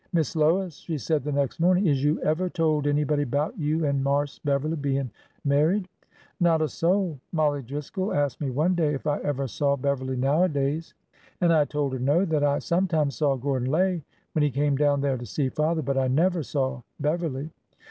[0.13, 4.01] Miss Lois,'' she said the next morning," is you ever told anybody 'bout you an'
[4.01, 5.11] Marse Beverly bein'
[5.45, 5.87] mar ried?"
[6.39, 7.19] Not a soul.
[7.31, 10.95] Mollie Driscoll asked me one day if I ever saw Beverly nowadays,
[11.39, 14.01] and I told her no,— that I sometimes saw Gordon Lay
[14.33, 17.51] when he came down there to see father, but I never saw Beverly."